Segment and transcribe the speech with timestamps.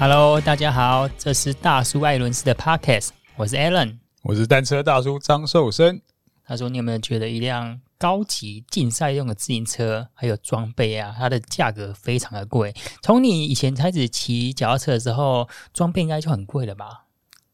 [0.00, 6.00] Hello，大家好，这是大叔艾伦斯的 Podcast，我是 Alan，我是单车大叔张寿生。
[6.42, 12.74] 他说：“你有没有觉得一辆高级竞赛用的自行车，还有装备啊，它的价格非常的贵？
[13.02, 17.04] 从你以前开始骑脚踏车的时候，装备应该就很贵了吧？”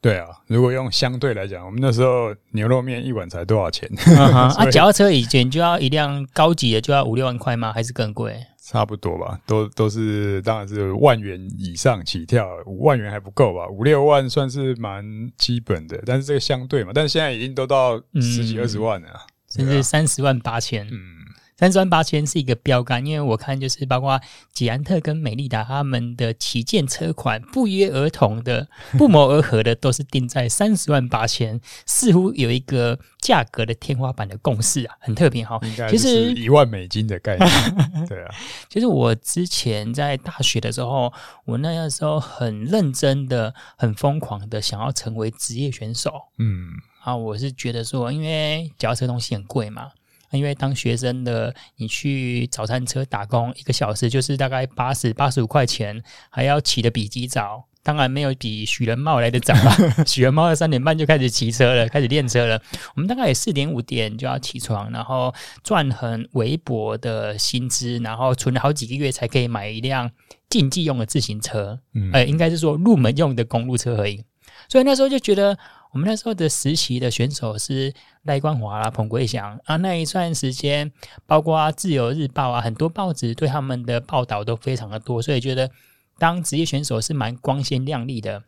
[0.01, 3.91] 对啊，如果用相对来讲，我们那时候牛肉面一碗才多少钱？
[4.17, 7.73] 啊， 脚踏车以前就要一辆高级的就要五六万块吗？
[7.73, 8.41] 还是更贵？
[8.69, 13.69] 差不多吧，都都是，当然是万元以上起跳，五万元还不够吧？
[13.69, 15.05] 五六万算是蛮
[15.39, 19.09] 基本的，但是这个相对嘛，但是现在已经都到十几二十万了，
[19.49, 20.85] 甚至三十万八千。
[20.91, 21.26] 嗯。
[21.59, 24.21] 三十万八千是一个标杆，因为我看就是包括
[24.53, 35.59] 捷安特跟美利达他们的旗舰车款，不约而同的、不谋而合的都是定在三十万八千，似乎有一个价格的天花板的共识啊，很特别哈。
[35.89, 38.35] 其实一万美金的概念，对啊。
[38.69, 41.11] 其实我之前在大学的时候，
[41.47, 46.13] 我那个时候很认真的、很疯狂的想要成为职业选手。
[46.37, 49.93] 嗯，啊，我是觉得说，因为脚踏车东西很贵嘛。
[50.33, 60.05] 因为当学生的你去早餐车打工，一个小时就是大概八十八十五块钱，还要起得比鸡早，当然没有比许仁茂来的早了。
[60.05, 62.61] 许仁茂三点半就开始骑车了，开始练车了。
[62.95, 65.33] 我们大概也四点五点就要起床，然后
[65.63, 70.11] 赚很微薄的薪资，然后存了好几个月才可以买一辆
[70.51, 74.25] 竞技用的自行车，嗯，呃，应该是说入门用的公路车而已。
[74.69, 75.57] 所以那时候就觉得。
[75.97, 77.91] 我们那时候的实习的选手是
[78.25, 80.93] 赖冠华啦、彭贵祥啊，那一段时间，
[81.25, 85.71] 包括自由日报啊，很多报纸对他们的报道都非常的多，所以觉得
[86.19, 88.45] 当职业选手是蛮光鲜亮丽的。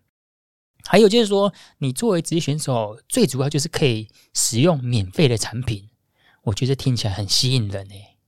[0.84, 5.88] 还有就是说，你作为职业选手，最主要就是可以使用免费的产品，
[6.42, 8.18] 我觉得听起来很吸引人诶。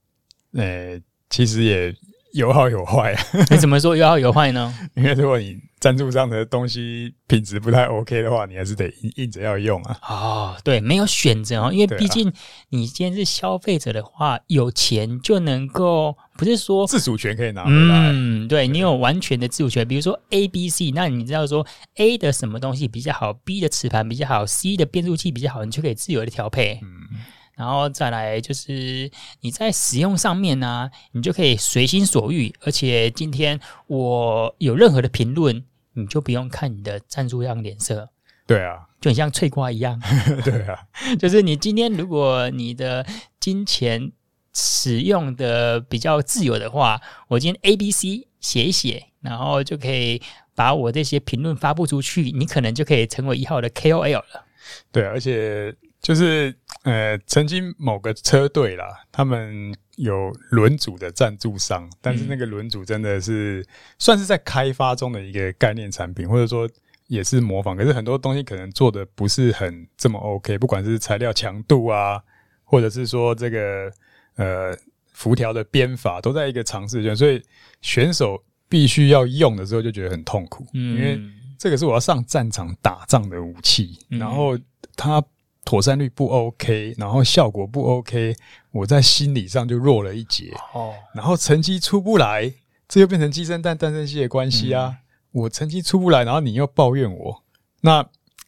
[0.53, 1.95] 呃，其实也
[2.33, 3.23] 有好有坏啊。
[3.49, 4.73] 你怎么说有好有坏呢？
[4.95, 9.97] 因为如果你赞助商的东西品质不太 OK 的话，你还是得硬硬着要用啊。
[10.03, 12.31] 哦，对，没有选择哦，因为毕竟
[12.69, 18.11] 你今天是消费者的话，有钱就能够，不是说自主权可以拿回来。
[18.13, 19.87] 嗯，对，你有完全的自主权。
[19.87, 21.65] 比如说 A、B、C，那你知道说
[21.95, 26.79] A 的什么东西比较好，B 的磁盘比较好，C 的变速器比较好，你就可以自由的调配。
[26.83, 27.17] 嗯，
[27.61, 29.11] 然后再来就是
[29.41, 32.51] 你在使用上面呢、啊，你就可以随心所欲。
[32.61, 35.63] 而且今天我有任何的评论。
[35.93, 38.07] 你就不用看你的赞助商脸色，
[38.47, 40.01] 对啊，就很像脆瓜一样，
[40.41, 40.79] 对啊，
[41.19, 43.05] 就是你今天如果你的
[43.41, 44.09] 金钱
[44.53, 50.21] 使用的比较自由的话，我今天 A、B、C 写一写，然后就可以
[50.55, 54.45] 把我这些评论发布出去，你可能就可以成为一号的 KOL 了。
[54.93, 56.53] 对，而且就是
[56.83, 59.73] 呃，曾经某个车队啦，他们。
[59.97, 63.63] 有轮组的赞助商，但是那个轮组真的是
[63.99, 66.67] 算是在开发中的一个概念产品，或者说
[67.05, 67.77] 也是模仿。
[67.77, 72.19] 可是很多东西可能做的不是很这么 OK，不管是材料强度啊，
[72.63, 73.91] 或者是说这个
[74.37, 74.75] 呃
[75.11, 77.15] 辐条的编法，都在一个尝试阶段。
[77.15, 77.39] 所以
[77.81, 81.19] 选手必须要用的时候就觉得很痛苦，因为
[81.59, 84.57] 这个是我要上战场打仗的武器，然后
[84.95, 85.23] 它。
[85.63, 88.35] 妥善率不 OK，然后效果不 OK，
[88.71, 90.51] 我在心理上就弱了一截。
[90.73, 92.53] 哦，然后成绩出不来，
[92.87, 94.87] 这又变成鸡生蛋，蛋生鸡的关系啊！
[94.89, 94.97] 嗯、
[95.43, 97.43] 我成绩出不来，然后你又抱怨我，
[97.81, 98.05] 那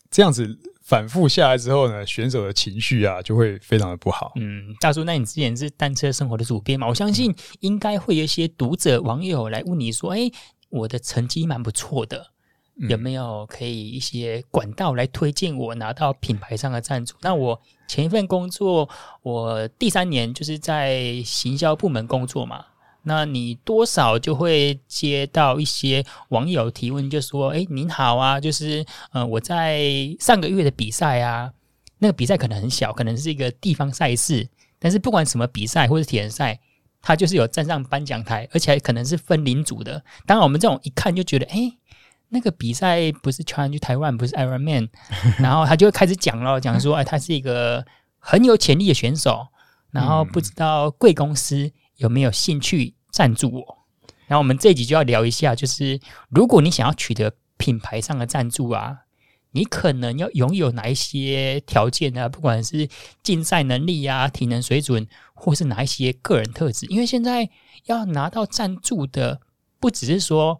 [0.09, 4.34] 这样子反复下来之后呢，选手的情绪啊就会非常的不好。
[4.35, 6.88] 嗯，大叔，那你之前是单车生活的主编嘛？
[6.88, 10.29] 我相信应该会有一些读者网友来问你说：“哎，
[10.69, 12.33] 我的成绩蛮不错的。”
[12.75, 17.16] 有没有可以一些管道来推荐我拿到品牌上的赞助？
[17.22, 18.89] 那我前一份工作，
[19.22, 22.66] 我第三年就是在行销部门工作嘛。
[23.03, 31.52] 那你多少就会接到一些网友提问，就说：“哎，您好啊，就是呃，我在上个月的比赛啊，
[31.99, 34.47] 那个比赛可能很小，可能是一个地方赛事，
[34.79, 36.59] 但是不管什么比赛或是铁人赛，
[37.02, 40.02] 它就是有站上颁奖台，而且还可能是分领组的。
[40.26, 41.73] 当然，我们这种一看就觉得，哎。”
[42.34, 44.90] 那个比赛不是 Challenge Taiwan，不是 Ironman，
[45.38, 47.85] 然后他就会开始讲了，讲说， 哎，他是一个
[48.18, 49.47] 很有潜力的选手，
[49.91, 53.78] 然后不知道贵公司有没有兴趣赞助我。
[54.26, 56.00] 然后我们这一集就要聊一下，就是
[56.30, 59.02] 如果你想要取得品牌上的赞助啊，
[59.52, 62.28] 你可能要拥有哪一些条件啊？
[62.28, 62.90] 不管是
[63.22, 67.47] 竞赛能力啊、体能水准，或是哪一些个人特质，因为现在
[67.86, 69.40] 要拿到赞助的，
[69.79, 70.59] 不只是说。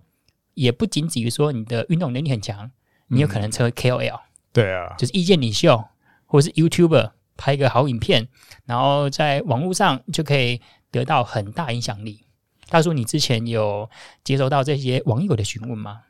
[0.54, 2.70] 也不仅止于说你的运动能力很强，
[3.08, 4.20] 你有可能成为 KOL，嗯，
[4.52, 5.84] 对啊，就是意见领袖，
[6.26, 8.28] 或是 YouTuber 拍一个好影片，
[8.66, 10.62] 然后在网络上就可以
[10.92, 12.26] 得到很大影响力。
[12.70, 13.90] 大叔，你之前有
[14.24, 16.02] 接收到这些网友的询问吗？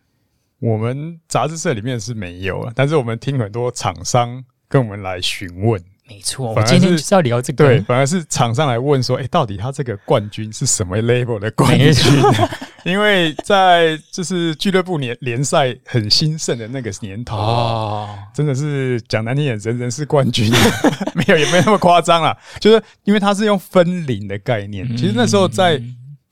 [0.60, 5.84] 我们杂志社里面是没有，但是我们听很多厂商跟我们来询问。
[6.08, 7.66] 没错，我今天就是要聊这个。
[7.66, 11.94] 对，反而是厂商来问说：“哎，到底他这个冠军是什么 level 的冠军？”
[12.84, 20.52] 因为在就是俱乐部联联赛很兴盛的那个年头哦，真的是讲难听点，人人是冠军，
[21.16, 22.38] 没有也没有那么夸张啦。
[22.60, 25.86] 就是因为他是用分龄的概念，其实那时候在俱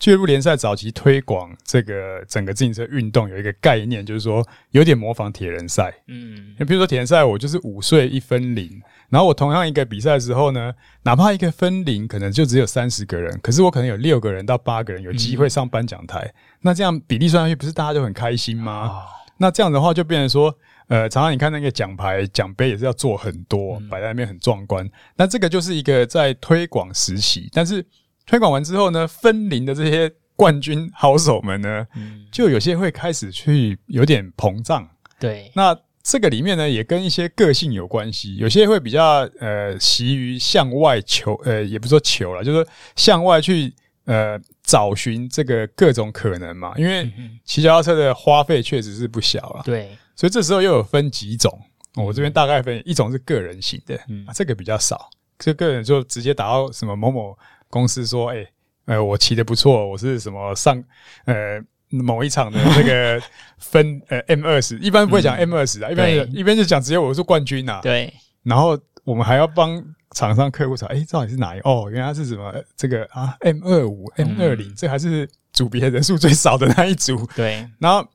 [0.10, 5.94] 乐部联赛早期推广这个整个自行车运动有一个概念，就是说有点模仿铁人赛。
[6.08, 8.82] 嗯，比如说铁人赛，我就是五岁一分零。
[9.10, 18.88] 然后我同样一个比赛的时候呢，哪怕一个分零可能就只有三十个人，可是我可能有六个人到八个人有机会上颁奖台，嗯、那这样比例算上去，不是大家就很开心吗？
[18.88, 19.04] 哦、
[19.38, 20.58] 那这样的话就变成说，
[20.88, 24.90] 呃，常常你看那个奖牌奖杯也是要做很多，摆、嗯、在那边很壮观。
[25.18, 27.86] 那这个就是一个在推广时期，但是
[28.26, 34.90] 推广完之后呢，分龄的这些冠军好手们呢，嗯、就有些会开始去有点膨胀。
[35.20, 35.78] 对，那。
[36.04, 38.36] 这个里面呢，也跟一些个性有关系。
[38.38, 43.72] 有些会比较呃，习于向外求，呃，也不是说求了，就是说向外去
[44.06, 46.74] 呃找寻这个各种可能嘛。
[46.76, 47.08] 因为
[47.46, 49.96] 骑脚踏车的花费确实是不小了，对。
[50.16, 51.56] 所以这时候又有分几种，
[51.94, 55.08] 我这边大概分一种是个人型的，嗯，这个比较少。
[55.38, 57.38] 这个人就直接打到什么某某
[57.72, 58.46] 公司说，哎，
[58.86, 60.84] 呃，我骑的不错，我是什么上
[61.26, 61.60] 呃。
[61.94, 63.22] 某一场的 那个
[63.58, 67.82] 分呃 M 二十，一般不会讲 M 二十啊，一般一般就讲只有我是冠军呐。
[67.84, 68.14] 对，
[68.44, 69.76] 然后我们还要帮
[70.12, 71.60] 厂商客户查，哎，到底是哪一？
[71.66, 77.28] 哦，原来是什么这个啊？M 二五、M 二零，这还是组别人数最少的那一组。
[77.36, 78.08] 对，然后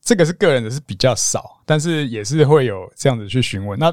[0.00, 3.76] 这个是个人的是比较少，但是也是会有这样子去询问。
[3.76, 3.92] 那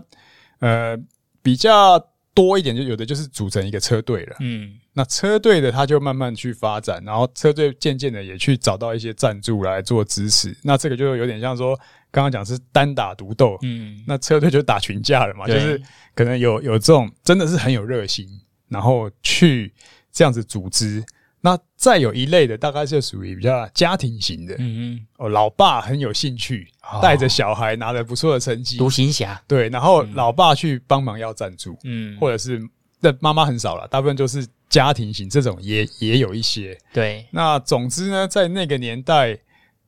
[0.60, 0.96] 呃
[1.42, 2.00] 比较。
[2.34, 11.76] 多一点就有的就是组成一个车队了，嗯，那车队的他就慢慢去发展，然后车队渐渐的也去找到一些赞助来做支持，那这个就有点像说
[12.12, 15.82] 刚刚讲是单打独斗，嗯，那车队就打群架了嘛，就是
[16.14, 18.28] 可能有有这种真的是很有热心，
[18.68, 19.74] 然后去
[20.12, 21.04] 这样子组织。
[21.44, 26.68] 那再有一类的，大概是属于比较家庭型的，嗯嗯，哦，老爸很有兴趣，
[27.02, 32.62] 带着小孩拿了不错的成绩，独行侠，对，然后老爸去帮忙要赞助，嗯，或者是
[33.02, 37.26] 那妈妈很少了，大部分就是家庭型，这种也也有一些，对。
[37.32, 39.38] 那总之呢，在那个年代，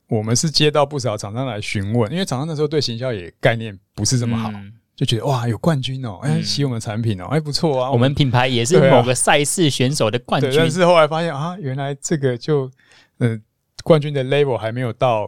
[0.07, 4.51] 我们是接到不少厂商来询问，因为厂商那时候对行销也概念不是这么好。
[4.51, 6.19] 嗯就觉得哇，有冠军哦、喔！
[6.19, 7.91] 哎、欸，骑我们的产品哦、喔，哎、欸，不错啊！
[7.91, 10.53] 我们品牌也是某个赛事选手的冠军。
[10.55, 12.69] 但是后来发现啊，原来这个就
[13.17, 13.41] 嗯、呃，
[13.83, 15.27] 冠军的 level 还没有到，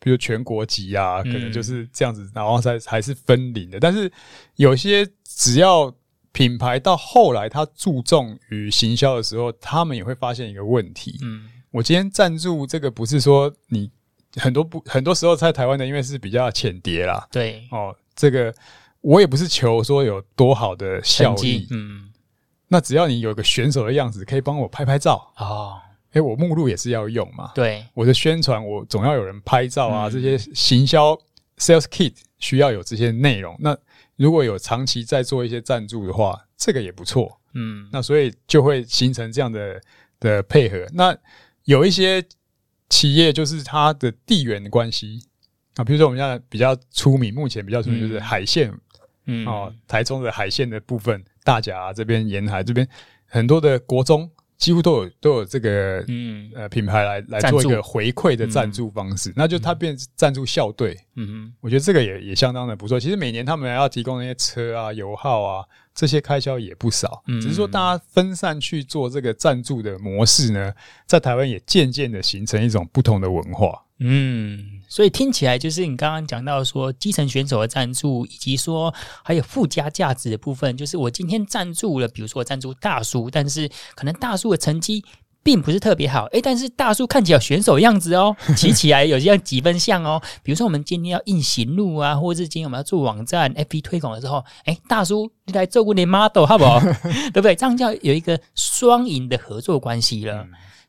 [0.00, 3.78] 比如全国级啊，可能就是这样子，然后才还是分龄的。
[3.78, 4.10] 但是
[4.56, 5.94] 有些只要
[6.36, 11.18] 品牌到后来，他注重于行销的时候，他们也会发现一个问题。
[11.22, 13.90] 嗯，我今天赞助这个不是说你
[14.34, 17.26] 很多不很多时候在台湾的，因为是比较浅碟啦。
[17.32, 18.54] 对哦，这个。
[19.02, 22.10] 我也不是求说有多好的效益，嗯，
[22.66, 25.76] 那只要你有个选手的样子，可以帮我拍拍照哦。
[26.12, 31.16] 诶，我目录也是要用嘛，对，我的宣传我总要有人拍照啊，这些行销
[31.58, 33.54] sales kit 需要有这些内容。
[33.60, 33.78] 那
[34.16, 39.80] 如果有长期在做一些赞助的话，这个也不错，嗯，那所以就会形成这样的
[40.18, 40.86] 的配合。
[40.92, 41.16] 那
[41.64, 42.24] 有一些
[42.88, 45.20] 企业就是它的地缘的关系
[45.74, 48.72] 啊，比如说我们现在比较出名，目前比较出名就是海线。
[49.28, 52.88] 嗯，哦，台中的海线的部分，大甲、啊、这边沿海这边
[53.26, 56.50] 很多的国中几乎都有都有这个嗯。
[56.54, 60.96] 呃品牌来来做一个回馈的赞助方式，嗯、那就它变赞助校队。
[61.16, 62.98] 嗯哼，我觉得这个也也相当的不错。
[62.98, 65.64] 其实每年他们要提供那些车啊、油耗啊
[65.96, 70.72] 这些开销也不少，嗯、只是说大家分散去做这个赞助的模式呢，
[71.06, 73.82] 在台湾也渐渐的形成一种不同的文化。
[73.98, 74.82] 嗯。
[74.88, 85.04] 所以听起来就是你刚刚讲到说基层选手的赞助，以及说还有附加价值的部分，就是我今天赞助了，比如说赞助大叔，但是可能大叔的成绩
[85.46, 90.20] 并不是特别好，诶，但是大叔看起来有选手的样子哦， 骑起来有这样几分像哦。
[90.42, 96.80] 比如说我们今天要印行路啊，或者是今天我们要做网站 FB 推广的时候，诶，大叔你来做过你 model 好不好？
[97.32, 97.54] 对不对？
[97.54, 100.44] 这样叫有一个双赢的合作关系了。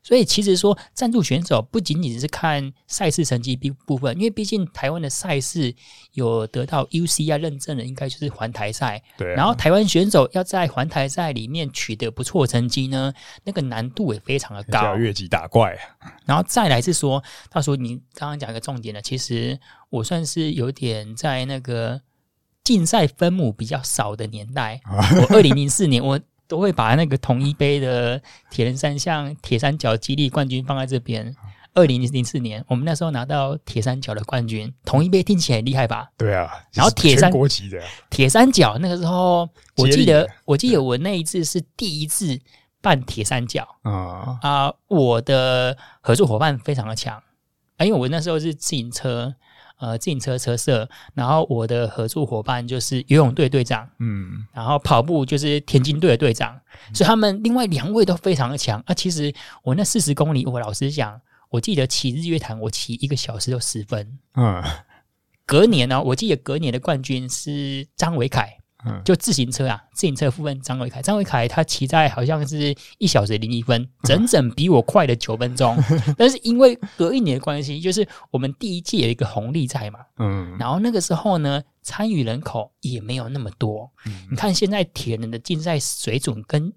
[0.08, 5.74] 所以其实说赞助选手不仅仅是看赛事成绩部分，因为毕竟台湾的赛事
[6.12, 9.02] 有得到 UCI 认证的，应该就是环台赛。
[9.18, 9.36] 对、啊。
[9.36, 13.12] 然后台湾选手要在环台赛里面取得不错成绩呢，
[13.44, 14.82] 那个难度也非常的高。
[14.82, 15.76] 要越级打怪。
[16.24, 19.60] 然后再来是说，到时候你刚刚讲一个重点呢，其实
[19.90, 22.00] 我算是有点在那个
[22.64, 24.80] 竞赛分母比较少的年代。
[25.20, 26.18] 我二零零四年我。
[26.48, 31.36] 都会把那个统一杯的铁人三项铁三角肌力冠军放在这边。
[31.74, 36.08] 二零零四年，我们那时候拿到铁三角的冠军，统一杯听起来很厉害吧？
[36.16, 42.36] 对啊，然后铁三国籍的铁三角那个时候，我记得我记得我那一次是第一次
[42.80, 44.74] 办铁三角啊啊！
[44.88, 47.22] 我的合作伙伴非常的强
[47.76, 49.32] 啊，因为我那时候是自行车。
[49.78, 58.82] 呃，自行车车社，然后我的合作伙伴就是游泳队队长，嗯，然后跑步就是田径队的队长，嗯、所以他们另外两位都非常的强。
[58.86, 59.32] 啊，其实
[59.62, 64.18] 我那四十公里，我老实讲，我记得骑日月潭，我骑一个小时就十分。
[64.34, 64.62] 嗯，
[65.46, 68.58] 隔年呢、哦，我记得隔年的冠军是张伟凯。
[69.04, 75.76] 就自行车啊，自行车副分张伟凯，张伟凯他骑在好像是一小时零一分， 整整比我快了九分钟。
[76.16, 83.90] 但是因为隔一年的关系，就是我们第一届有一个红利在嘛，嗯，然后那个时候呢，参与人口也没有那么多。
[84.06, 86.72] 嗯、你看现在铁人的竞赛水准跟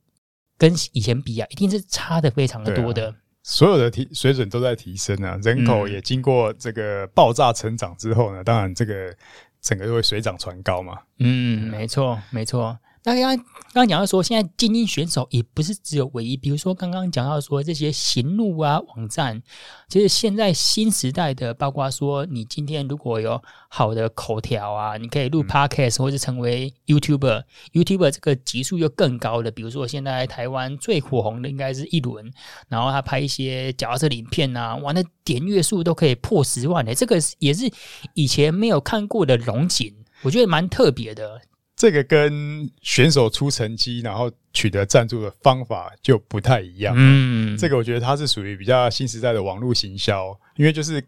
[0.57, 3.09] 跟以前比啊，一定是差的非常的多的。
[3.09, 9.15] 啊、所有的提水准都在提升啊，人口也经过这个爆炸成长之后呢，当然这个。
[9.61, 10.97] 整个就会水涨船高嘛？
[11.19, 12.77] 嗯，没错，没错。
[13.03, 19.41] 那刚刚刚讲到说，现在精英选手也不是只有唯一，比如说刚刚讲到说这些行路啊网站，
[19.87, 32.31] 其实现在新时代的，包括说你今天如果有好的口条啊，你可以录 Podcast 或者成为 YouTuber，YouTuber、嗯、YouTuber 这个级数又更高的，比如说现在台湾最火红的应该是一轮，
[32.67, 37.67] 然后他拍一些脚踏车影片啊，哇，那点阅数都可以破十万的，这个也是
[38.13, 39.91] 以前没有看过的龙井，
[40.21, 41.41] 我觉得蛮特别的。
[41.81, 46.93] 这个跟选手出成绩，然后取得赞助的方法就不太一样。
[46.95, 51.03] 嗯，这个我觉得它是属于比较新时代的网络行销，因为就是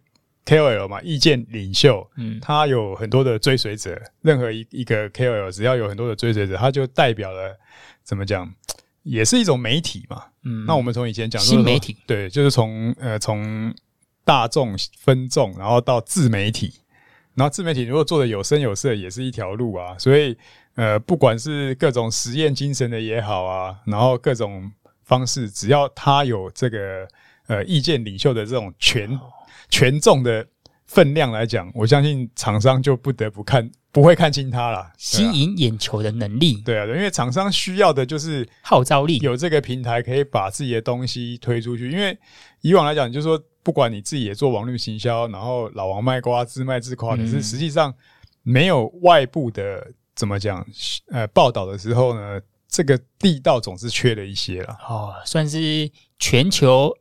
[0.48, 4.02] KOL 嘛，意见领袖，嗯，他有很多的追随者。
[4.24, 7.56] 任何一一个 KOL 只要有很多的追随者，他就代表了
[8.04, 8.52] 怎么讲，
[9.04, 10.24] 也是一种媒体嘛。
[10.42, 13.72] 嗯，那我们从以前讲新媒体，对，就是从呃从
[14.26, 16.74] 大众分众，然后到自媒体，
[17.36, 19.96] 然后自媒体如果做的有声有色，也是一条路啊。
[20.00, 20.36] 所以。
[20.76, 24.72] 呃，不管是各种实验精神的也好啊，然后各种
[25.04, 27.08] 方式，只要他有这个
[27.46, 29.20] 呃意见领袖的这种权
[29.70, 30.44] 权重的
[30.88, 34.92] 分量来讲，我相信厂商就不得不看，不会看轻他了。
[34.98, 41.92] 吸引眼球的能力，对啊，因为厂商需要的就是号召力，有这个平台可以把自己的东西推出去。
[41.92, 42.18] 因为
[42.62, 47.94] 以往来讲，就是说，不管你自己也做网络行销，然后老王卖瓜，自卖自夸，可是实际上
[48.42, 49.92] 没有外部的。
[50.16, 50.66] 怎么讲？
[51.12, 54.78] 呃，报道的时候呢，这个地道总是缺了一些了。
[54.88, 55.90] 哦，算是
[56.20, 56.92] 全球，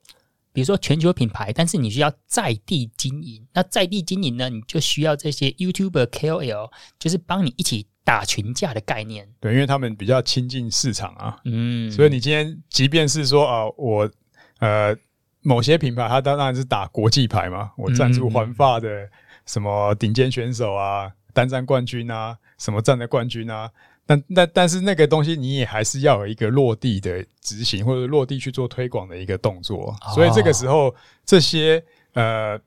[0.52, 3.46] 比如说全球品牌，但是你需要在地经营。
[3.52, 9.28] 那在地经营呢，你就需要这些 YouTuber KOL，就是帮你一起打群架的概念。
[9.40, 11.38] 对，因为他们比较亲近市场啊。
[11.44, 14.10] 嗯，所以你今天即便是说啊，我
[14.58, 14.96] 呃
[15.42, 19.08] 某些品牌，它当然是打国际牌嘛，我赞助环法的
[19.44, 21.12] 什么顶尖选手啊。
[21.32, 23.70] 单站冠军啊，什么站的冠军啊？
[24.04, 29.96] 但但但是那个东西你也还是要有一个落地的执行，或者落地去做推广的一个动作。
[30.02, 30.92] 哦、所以这个时候，
[31.24, 31.82] 这些
[32.14, 32.58] 呃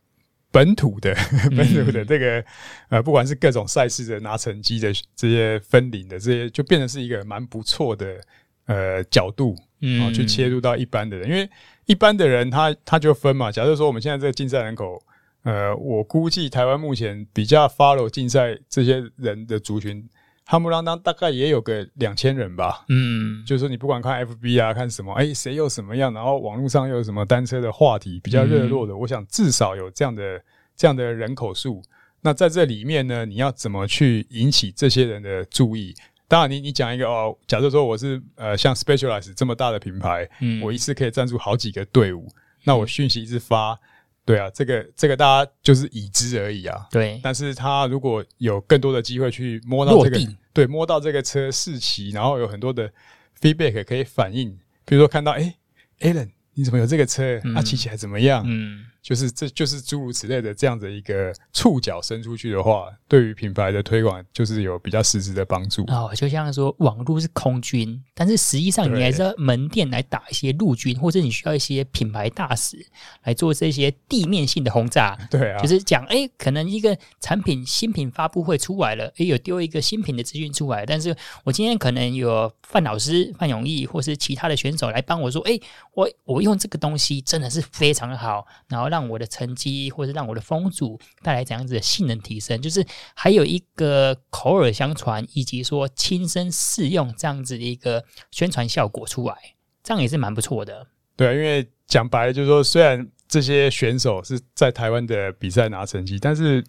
[0.50, 2.44] 本土的、嗯、本土的这个
[2.88, 8.22] 呃，不管是各种赛事的拿成绩的这些分领的这些，就变成是一个蛮不错的
[8.68, 11.50] 呃角度，然后去切入到一般的人，嗯、因为
[11.86, 13.52] 一般的人他他就分嘛。
[13.52, 15.04] 假设说我们现在这个竞赛人口。
[15.46, 20.04] 呃，我估计台湾目前比较 follow 竞赛这些人的族群，
[20.44, 22.84] 哈姆啷当大概也有个两千人吧。
[22.90, 30.42] 嗯，就是说你不管看 FB 啊，看什么，哎，谁又什么样，然后网络上又有什么单车的话题比较热络的，嗯、我想至少有这样的
[30.76, 31.80] 这样的人口数。
[32.22, 35.94] 那在这里面呢，你要怎么去引起这些人的注意？
[36.28, 42.28] 当然你，你你讲一个哦，假设说我是呃像 Specialized 这么大的品牌，嗯，我一次可以赞助好几个队伍，
[42.64, 43.80] 那我讯息一直发。
[44.26, 46.88] 对啊，这个这个大家就是已知而已啊。
[46.92, 50.20] 对，但是他如果有更多的机会去摸到这个，
[50.52, 52.92] 对，摸到这个车试骑，然后有很多的
[53.40, 55.56] feedback 可以反映，比如说看到，哎
[56.00, 57.40] ，Alan，你怎么有这个车？
[57.54, 58.44] 他骑起来怎么样？
[58.48, 58.86] 嗯。
[59.06, 66.12] 就是这就是诸如此类的这样的一个触角伸出去的话，对于品牌的推广就是有比较实质的帮助哦。
[66.16, 72.84] 就像说网络是空军，但是实际上你还是要门店来打一些陆军，或者你需要一些品牌大使
[73.26, 75.16] 来做这些地面性的轰炸。
[75.30, 85.60] 对啊，就是讲哎，可能一个产品新品发布会出来了，哎，有丢一个新品的资讯出来，但是我今天可能有范老师范永义或是其他的选手来帮我说，哎，
[85.94, 88.95] 我我用这个东西真的是非常的好，然后让。
[88.96, 99.36] 让我的成绩，或者让我的风阻带来怎样子的性能提升，就是还有一个口耳相传，以及说亲身试用这样子的一个宣传效果出来，
[99.84, 100.88] 这样也是蛮不错的。
[101.18, 106.64] 对啊，因为讲白了就是说，虽然这些选手是在台湾的比赛拿成绩，但是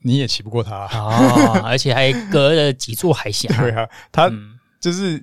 [0.00, 3.46] 你也骑不过他哦，而且还隔了几座海峡。
[3.60, 4.32] 对啊，他
[4.80, 5.18] 就是、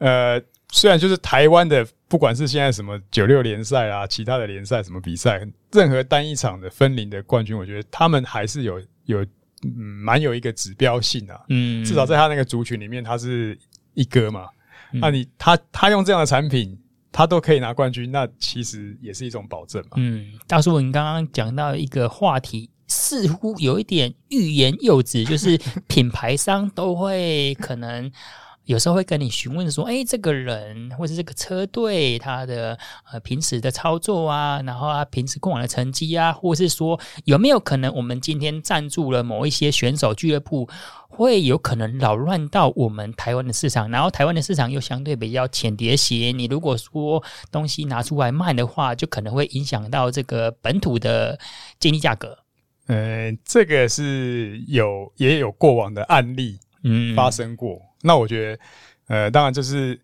[0.00, 9.22] 嗯、呃，虽然就是台湾的，不管是现在什么九六联赛啊，其他的联赛什么比赛，任何单一场的分龄的冠军，我觉得他们还是有有
[9.62, 11.40] 嗯，蛮有一个指标性啊。
[11.50, 13.56] 嗯，至少在他那个族群里面，他是
[13.94, 14.48] 一哥嘛。
[14.92, 16.76] 嗯、那你他他用这样的产品。
[17.14, 19.96] 他都可以拿冠军，那其实也是一种保证嘛。
[19.96, 28.10] 嗯，大叔，你刚刚讲到一个话题，似乎有一点欲言又止，就是 品牌商都会可能。
[28.64, 32.78] 有时候会跟你询问说：“哎，这个人或者这个车队，他的
[33.10, 40.68] 呃平时的操作啊，然后啊平时过往的成绩啊，或是说有没有可能我们今天赞助了某一些选手俱乐部，
[41.08, 43.90] 会有可能扰乱到我们台湾的市场？
[43.90, 51.36] 然后台湾的市场又相对比较浅碟些，你如果说东西拿出来卖的话，就可能会影响到这个本土的
[51.80, 52.38] 经济价格。”
[52.86, 57.74] 嗯，这个是有也有过往的案例，嗯，发生过。
[57.74, 58.62] 嗯那我觉得，
[59.08, 59.98] 呃，当然就是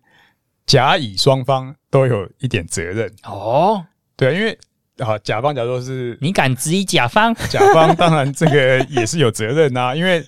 [0.65, 3.85] 甲乙双方都有一点责任哦。
[4.15, 4.57] 对，因为
[4.97, 9.95] 啊，甲方假如说是你敢质疑甲方， 甲方当然这个也是有责任呐。
[9.95, 10.25] 因为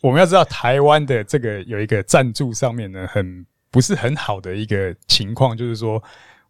[0.00, 6.02] 我们要知道，台湾的这个有一个赞助上面呢，很不是很好的一个情况，就是说。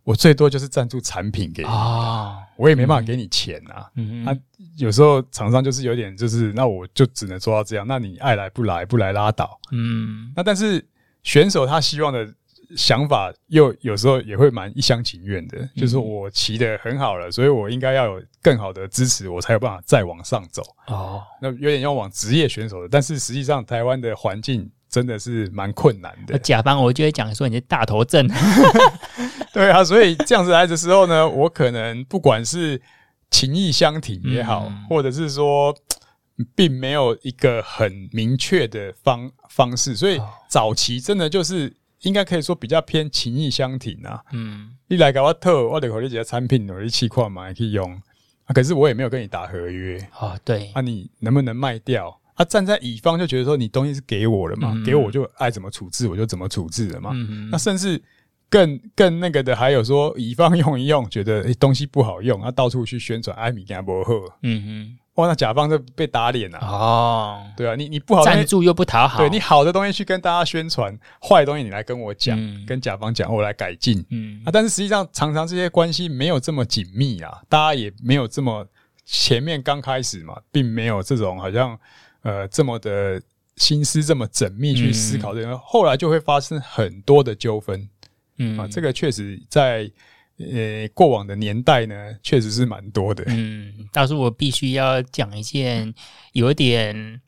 [0.05, 3.89] 我最多就是赞助产品给你啊，我也没办法给你钱啊。
[3.95, 4.37] 嗯，那
[4.77, 7.87] 有时候厂商就是有点就是，那我就只能做到这样。
[7.87, 9.61] 那你爱来不来，不来拉倒。
[9.71, 10.85] 嗯，那但是
[11.23, 12.29] 选手他希望的
[12.77, 20.63] 想法又有时候也会蛮一厢情愿的，就是我骑的很好了，所以我应该要有更好的支持，我才有办法再往上走。
[20.89, 24.69] 哦，那有点要往职业选手的，但是实际上台湾的环境。
[24.93, 26.39] 真的是蛮困难的。
[26.39, 28.29] 甲方我就会讲说你是大头症，
[29.53, 32.81] 对啊，所以这样子来的时候呢，我可能不管是
[33.31, 35.75] 情意相挺也好，嗯、或者是说
[36.55, 44.21] 并没有一个很明确的方方式，所以早期真的就是应该可以说比较偏情意相挺啊。
[44.33, 47.91] 嗯，你来给我特，我得考虑几个产品，我一起矿嘛也可以用。
[48.45, 49.99] 啊，可是我也没有跟你打合约。
[50.19, 52.19] 啊，对，那、啊、你能不能卖掉？
[52.43, 57.11] 啊，站在乙方就觉得说，你东西是给我了嘛，嗯、给我就爱怎么处置我就怎么处置了嘛。
[57.15, 58.03] 嗯、那甚至
[58.51, 64.21] 更更那个的还有说，乙方用一用觉得东西不好用，他到处去宣传艾米加伯赫。
[64.43, 66.59] 嗯哼，哇，那甲方就被打脸了。
[66.59, 74.05] 哦，对啊，你你不好赞助又不讨好，对你好的东西去跟大家宣传，坏的东西你来跟我讲，嗯、跟甲方讲，我来改进。
[74.11, 78.67] 嗯啊，但是实际上常常这些关系没有这么紧密啊，大家也没有这么
[79.07, 81.79] 前面刚开始嘛，并没有这种好像。
[82.23, 83.21] 呃，这么的
[83.57, 87.89] 心思这么缜密去思考这个，嗯、后来就会发生很多的纠纷。
[88.39, 89.91] 嗯啊，这个确实在
[90.39, 93.23] 呃过往的年代呢，确实是蛮多的。
[93.29, 95.93] 嗯，但是我必须要讲一件
[96.33, 97.21] 有点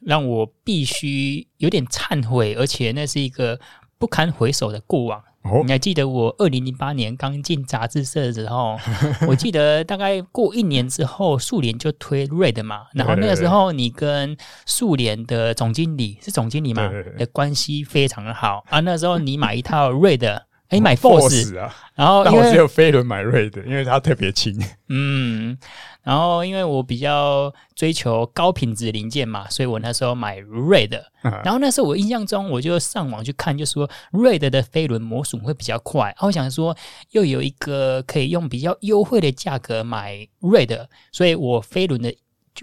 [0.00, 3.58] 让我必须有点忏悔，而且那是一个
[3.98, 5.22] 不堪回首的过往。
[5.42, 8.78] 哦、你还记得我二零零八年刚进杂志社的时候，
[9.26, 18.64] 我记得大概过一年之后，速联就推 Red 嘛，然后那个时候你跟速联的总经理是总经理嘛的关系非常的好。
[18.68, 20.42] 啊，那时候你买一套 Red。
[20.70, 24.56] 哎，买 Force 啊，然后但我只有飞轮买 Red，因为它特别轻。
[24.88, 25.58] 嗯，
[26.04, 31.02] 然后因为我比较追求高品质零件嘛，所以我那时候买 Red。
[31.22, 36.04] 然后那时候我印象中，我就上网去看，就说 Red 的飞轮磨损会比较快。
[36.04, 36.76] 然后我想说，
[37.10, 42.14] 又有一个可以用比较优惠的价格买 Red，所以我飞轮的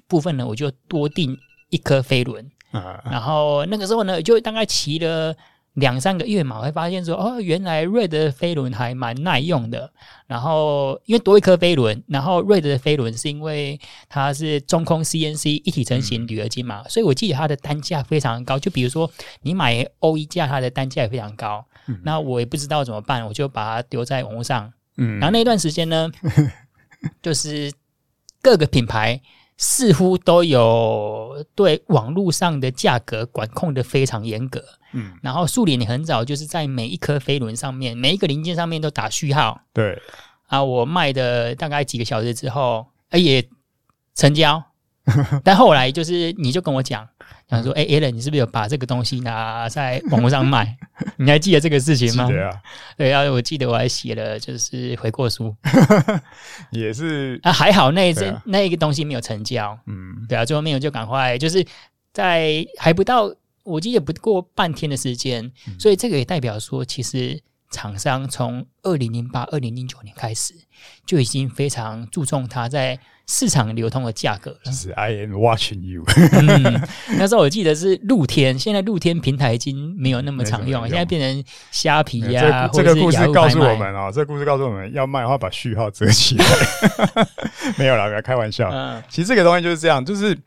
[0.07, 1.37] 部分呢，我就多订
[1.71, 2.49] 一颗飞轮。
[3.03, 5.35] 然后那个时候呢，就大概骑了。
[5.77, 9.91] 两三个月嘛，我会发现说，哦，原来瑞德的飞轮还蛮耐用的。
[10.25, 18.57] 然后因为多一颗飞轮，然后瑞德的飞轮是因为它是中空 CNC 一体成型铝合金嘛，嗯、所以我记得它的单价非常高。
[18.57, 19.09] 就比如说
[19.43, 21.63] 你买欧一架，它的单价也非常高。
[21.85, 24.73] 嗯、那我也不知道怎么办，我就把它丢在网络上。
[24.97, 26.09] 嗯，然后那段时间呢，
[27.21, 27.71] 就是
[28.41, 29.21] 各个品牌
[29.57, 34.63] 似乎都有对网络上的价格管控的非常严格。
[34.93, 39.59] 嗯，然后速联你很早就是在每一颗飞轮上面，每一个零件上面都打序号。
[39.73, 40.01] 对，
[40.47, 43.47] 啊，我卖的大概几个小时之后，哎也
[44.15, 44.63] 成交。
[45.43, 47.07] 但后来就是你就跟我讲，
[47.47, 50.77] 讲说，哎，Allen，你是不是有把这个东西拿在网络上卖？
[51.17, 52.27] 你还记得这个事情吗？
[52.27, 52.61] 对啊，
[52.97, 55.55] 对啊，我记得我还写了就是悔过书，
[56.71, 59.77] 也是啊，还好那一阵、啊、那一个东西没有成交。
[59.85, 61.65] 嗯，对啊，最后面我就赶快就是
[62.11, 63.33] 在还不到。
[63.63, 67.37] 我记得不过半天的时间，所以这个也代表说，其实
[67.69, 70.53] 厂商从二零零八、二零零九年开始
[71.05, 74.59] 就已经非常注重它在市场流通的价格了。
[74.63, 76.03] 就是 I am watching you。
[76.31, 76.81] 嗯，
[77.17, 82.67] 那时候我记得是露天，现在露天平台已经没有那么常用了，现在变成虾皮呀、啊。
[82.73, 86.45] 这个故事告诉我们哦，这个故事告诉我们要卖的话，把序号遮起来。
[87.77, 88.69] 没有啦，不要开玩笑。
[88.71, 90.37] 嗯，其实这个东西就是这样，就是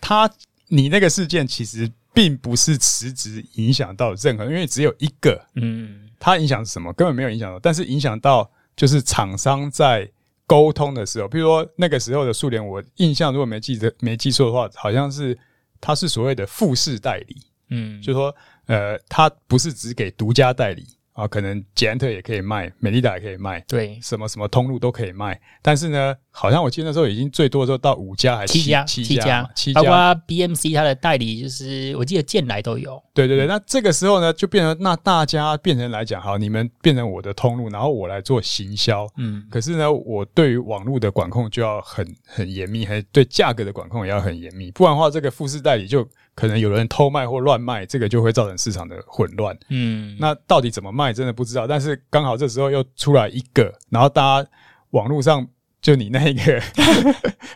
[0.00, 0.30] 它，
[0.68, 5.40] 你那个事件其实并不是实质影响到任何，因为只有一个。
[5.54, 6.04] 嗯。
[6.20, 6.92] 它影响是什么？
[6.94, 10.08] 根本没有影响到，但是影响到就是厂商在
[10.48, 15.38] 沟通的时候，比如说那个时候的苏联，我印象如果没记得没记错的话，好像是
[15.80, 17.36] 他是所谓的复式代理，
[17.70, 18.34] 嗯，就是说
[18.66, 20.84] 呃，他不是只给独家代理。
[21.18, 25.40] 啊，可能捷安特也可以卖，美利达也可以卖，对，什么什么通路都可以卖。
[25.60, 29.96] 但是呢，好像我记得那时候已经最多的时候到五家还是七,七家，七家，七家，包括
[30.26, 33.02] BMC 它的代理，就是我记得健来都有。
[33.12, 39.06] 对对对，那这个时候呢，就变成那大家变成来讲，好，你们变成我的通路，然后我来做行销。
[39.16, 46.08] 嗯，可是呢，我对于网络的管控就要很很严密，还对价格的管控也要很严密，不然的话，这个复式代理就。
[46.34, 49.58] 可能有人偷卖或乱卖，这个就会造成市场的混乱。
[49.70, 51.66] 嗯，那到底怎么卖，真的不知道。
[51.66, 54.48] 但是刚好这时候又出来一个，然后大家
[54.90, 55.44] 网络上
[55.80, 56.62] 就你那一个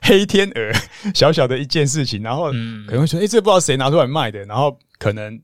[0.02, 0.72] 黑天鹅
[1.14, 2.46] 小小的一件事情，然后
[2.86, 5.40] 可能会说：“哎、欸，这不知道谁拿出来卖的。”然后可能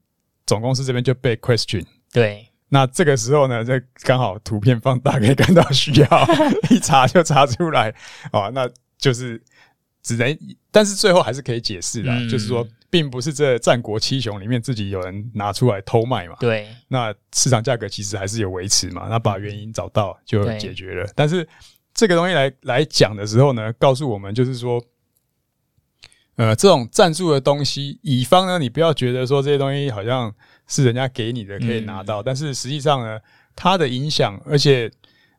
[0.47, 1.85] 总公司这边就被 question。
[2.13, 6.29] 对，那这个时候呢，这刚好图片放大可以看到需要，
[6.71, 7.95] 一查就查出来。
[8.31, 9.43] 啊，那就是
[10.03, 10.39] 只能，
[10.71, 12.67] 但是最后还是可以解释的，嗯、就是说。
[12.91, 16.35] 并不是这战国七雄里面自己有人拿出来偷卖嘛？
[16.41, 19.09] 对，那市场价格其实还是有维持嘛？
[19.11, 21.07] 那把原因找到就解决了。
[21.15, 21.47] 但是
[21.99, 24.81] 这个东西来来讲的时候呢，告诉我们就是说，
[26.37, 30.33] 呃，这种赞助的东西，乙方呢，你不要觉得说这些东西好像
[30.69, 33.19] 是人家给你的可以拿到，嗯、但是实际上呢，
[33.57, 34.89] 它的影响，而且。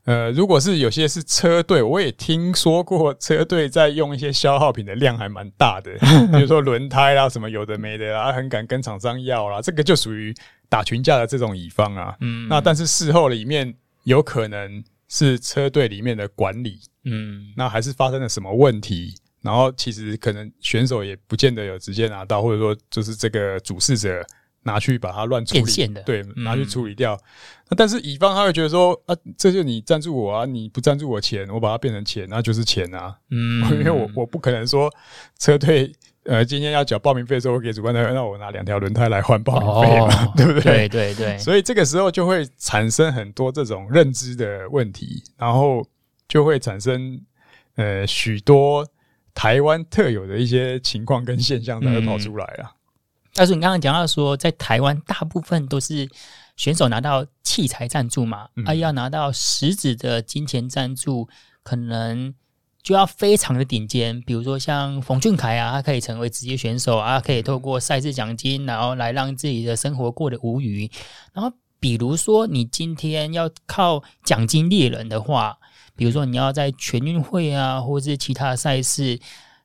[0.05, 5.91] 呃，如果是有些是车队，我也听说过车队在用一些消耗品的量还蛮大的，
[6.33, 10.33] 比如说轮胎啦，什么有的没的啊，很敢跟厂商要啦，这个就属于
[10.67, 12.15] 打群架的这种乙方啊。
[12.21, 13.71] 嗯，那但是事后里面
[14.05, 24.25] 有可能是车队里面的管理，嗯，那还是发生了什么问题，然后其实可能选手也不见得有直接拿到，或者说就是这个主事者。
[24.63, 27.15] 拿去把它乱处理，对，拿去处理掉。
[27.15, 27.23] 嗯、
[27.69, 33.17] 那但是乙方他会觉得说啊，这就你赞助我啊，你不赞助我钱，我把它变成钱，那就是钱啊。
[33.29, 34.93] 嗯， 因为我我不可能说
[35.39, 35.89] 车队
[36.29, 40.61] 呃今天要缴报名费的时候，我给主办单位，那我拿两条轮胎来换报名费嘛，哦、 对不对？
[40.61, 41.37] 对对对。
[41.39, 45.83] 所以这个时候就会产生很多这种认知的问题，然后
[46.27, 47.19] 就会产生
[47.75, 48.87] 呃许多
[49.33, 52.71] 台湾特有的一些情况跟现象才会跑出来啊。
[52.73, 52.75] 嗯
[53.35, 56.09] 但是你刚刚讲到说，在台湾大部分都是
[56.57, 61.29] 选手拿到器材赞助嘛，嗯、啊，要拿到实质的金钱赞助，
[61.63, 62.33] 可能
[62.89, 64.19] 就要非常的顶尖。
[64.23, 70.89] 比如说像冯俊凯啊，他可以成为职业选手啊，可以透过赛事奖金，然后来让自己的生活过得无余。
[71.31, 75.55] 然后，比如说你今天要靠奖金猎人的话，
[75.95, 79.19] 比如说你要在全运会啊，或者是其他赛事。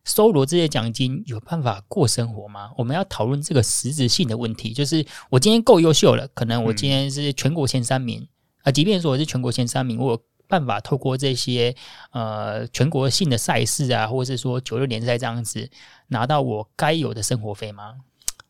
[0.04, 2.72] 收罗这些奖金有办法过生活吗？
[2.76, 4.74] 我们要讨论这个实质性的问题。
[4.74, 8.28] 就是我今天够优秀了，可能我今天是全国前三名
[8.64, 11.74] 啊，即便说我是全国前三名，我办法透过这些
[12.12, 15.68] 呃全国性的赛事啊，或者是说九六联赛这样子
[16.08, 17.94] 拿到我该有的生活费吗？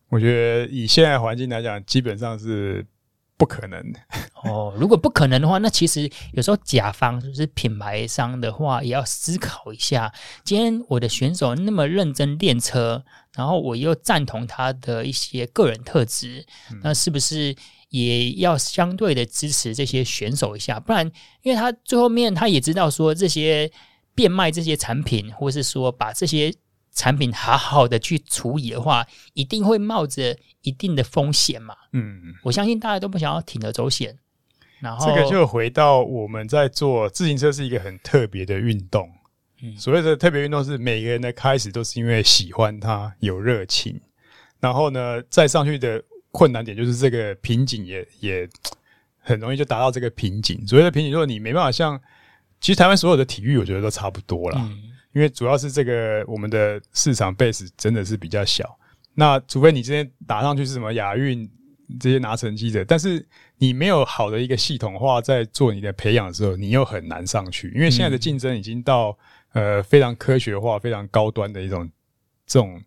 [0.08, 2.86] 我觉得以现在环境来讲，基本上是。
[3.36, 3.80] 不可能
[4.44, 4.72] 哦！
[4.78, 10.12] 如果不可能的话，那其实有时候甲方就是品牌商的话，也要思考一下。
[10.44, 17.54] 今天我的选手那么认真练车，然后我又赞同他的一些个人特质，嗯、那是不是
[17.88, 20.78] 也要相对的支持这些选手一下？
[20.78, 21.10] 不然，
[21.42, 23.70] 因为他最后面他也知道说，这些
[24.14, 26.54] 变卖这些产品，或是说把这些。
[26.94, 31.74] 产品好好的去处理的话，一定会冒着一定的风险嘛。
[31.92, 34.16] 嗯，我相信大家都不想要铤而走险。
[34.80, 39.10] 然后这个就回到我们在做自行车是一个很特别的运动。
[39.62, 44.00] 嗯，所谓的特别运动是每个人的开始都是因为喜欢它，有热情。
[44.60, 48.48] 然后呢，再上去的困难点就是这个瓶颈也也
[49.18, 50.66] 很容易就达到这个瓶颈。
[50.66, 52.00] 所谓的瓶颈，如果你没办法像，
[52.60, 54.60] 其实台湾所有的体育，我觉得都差不多啦。
[54.62, 58.78] 嗯因为主要是这个我们的市场 base 真的是比较小，
[59.14, 61.48] 那除非你今天打上去是什么亚运
[62.00, 63.24] 这些拿成绩的，但是
[63.58, 67.70] 你没有好的一个系统化在做你的培养的时候，你又很难上去。
[67.74, 69.16] 因为现在的竞争已经到
[69.52, 71.88] 呃非常科学化、非常高端的一种
[72.46, 72.82] 这种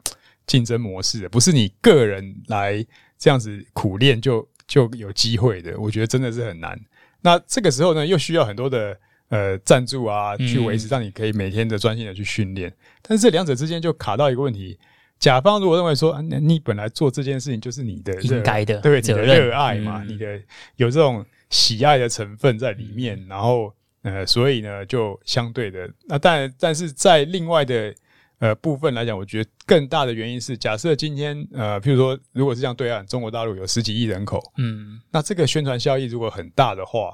[0.45, 2.85] 竞争模式了，不是你个人来
[3.17, 5.79] 这样子苦练就就有机会的。
[5.79, 6.77] 我觉得真的是很难。
[7.21, 12.69] 那这个时候呢，又需要很多的呃赞助啊，去维持，让你可以每天的专心的去训练。
[12.69, 14.77] 嗯、但是这两者之间就卡到一个问题：
[15.19, 20.39] 甲方如果认为说，啊、你本来做这件事情就是你的应该的，对，你的热爱嘛，嗯、你的
[20.75, 27.93] 有这种喜爱的成分在里面，嗯、然后呃，所以呢，就相对的，那但但是在另外的。
[28.39, 37.09] 呃，部分来讲，我觉得更大的原因是，假设今天呃，譬如说，如果是像对岸中国大陆有十几亿人口，嗯，那这个宣传效益如果很大的话，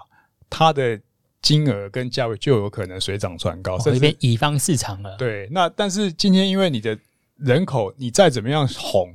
[0.50, 1.00] 它的
[1.44, 5.16] 金额跟价位就有可能水涨船高，甚至变乙方市场了。
[5.18, 6.98] 对，那但是今天因为你的
[7.38, 9.14] 人口，你再怎么样红，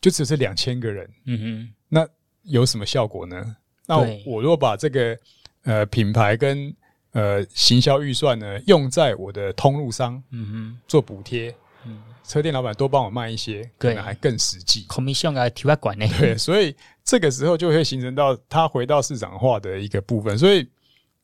[0.00, 2.08] 就只是两千个人，嗯哼，那
[2.42, 3.56] 有什么效果呢？
[3.86, 5.16] 那我如果把这个
[5.62, 6.74] 呃品牌跟
[7.12, 11.52] 呃，行销预算呢，用在我的通路商，嗯哼，做补贴，
[11.84, 14.86] 嗯，车店老板多帮我卖一些，可能还更实际。
[14.88, 16.06] commission 啊，体外管呢？
[16.20, 20.38] 对，所以这个时候就会形成到它回到市场化的一个部分。
[20.38, 20.64] 所以，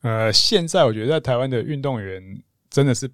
[0.01, 2.21] 呃，现在我觉得在台湾的运动员
[2.69, 3.09] 真的是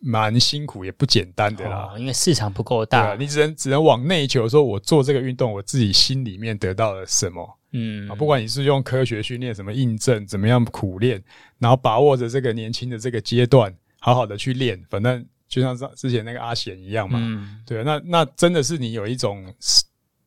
[0.00, 7.58] 蛮辛苦，也不简单的啦，哦、因为市场不够大，你只能只能往内求，说我做这个运动，我自己心里面得到了什么。
[7.72, 8.08] 嗯。
[8.08, 11.22] 啊，不管你是用科学训练，什么印证，怎么样苦练，
[11.58, 19.54] 然后把握着这个年轻的这个阶段，好好的去练，反正就像之前那个阿贤一样嘛，嗯、对，那那真的是你有一种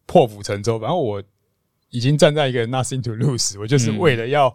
[0.05, 0.79] 破釜沉舟。
[0.79, 1.21] 然后我
[1.89, 4.53] 已经站在一个 nothing to lose，我就是为了要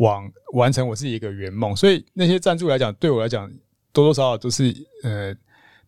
[0.00, 3.50] 往完成我自己一个圆梦，所以那些赞助来讲，对我来讲
[3.92, 5.34] 多多少少都是呃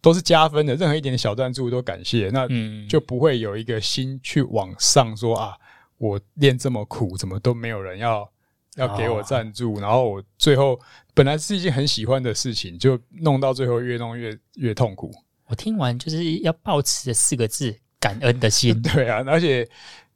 [0.00, 2.48] 都是加分的，任何一点点小赞助都感谢，那
[2.88, 5.56] 就不会有一个心去往上说啊。
[5.98, 8.28] 我练这么苦，怎么都没有人要
[8.74, 9.74] 要给我赞助？
[9.76, 10.76] 哦、然后我最后
[11.14, 15.12] 本来是一件很喜欢的事情，就弄到最后越弄越越痛苦。
[15.46, 18.74] 我听完就是要抱持的四个字：感恩的心。
[18.82, 19.64] 对啊，而且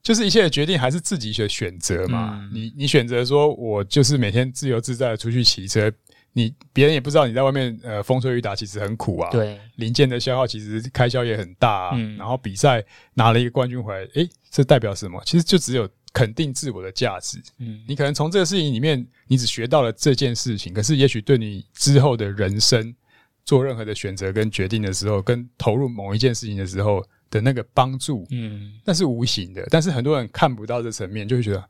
[0.07, 2.38] 就是一切的决定还是自己的选择嘛。
[2.40, 5.92] 嗯、你你选择说我就是每天自由自在的出去骑车。
[6.33, 11.90] 你别人也不知道你在外面呃风吹雨打其实很苦啊，对，零件的消耗其实开销也很大啊。
[11.97, 15.21] 嗯，然后比赛拿了一个冠军回来，诶，这代表什么？
[15.27, 17.42] 其实就只有肯定自我的价值。
[17.59, 22.95] 嗯，你可能从这个事情里面，你只学到了这件事情，可是也许对你之后的人生
[23.45, 29.67] 做任何的选择跟决定的时候，跟投入某一件事情的时候的那个帮助，嗯，那是无形的。
[29.71, 31.65] 但是很多人看不到这层面，就会觉得。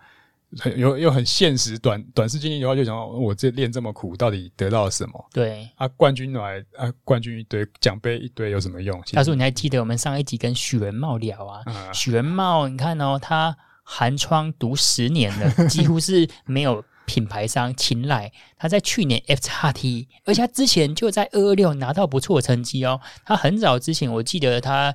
[0.61, 5.29] 很有又很现实，短短视经历的话，就想我这练这么苦，到底得到了什么？
[5.33, 8.99] 对啊，冠军来啊，冠军一堆，奖杯一堆，有什么用？
[9.13, 11.63] 他说：“你还记得我们上一集跟许文茂聊啊？
[11.67, 18.33] 嗯、许文茂，你看哦，他寒窗读十年了， 几乎是没有品牌商青睐。
[18.57, 23.01] 他在去年 FXT，而且他之前就在二二六拿到不错的成绩哦。
[23.25, 24.95] 他很早之前，我记得他